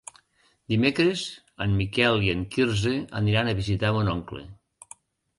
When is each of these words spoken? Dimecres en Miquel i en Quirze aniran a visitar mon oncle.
Dimecres 0.71 1.25
en 1.65 1.75
Miquel 1.81 2.25
i 2.27 2.31
en 2.33 2.41
Quirze 2.55 2.93
aniran 3.19 3.51
a 3.51 3.53
visitar 3.59 3.93
mon 3.99 4.09
oncle. 4.15 4.43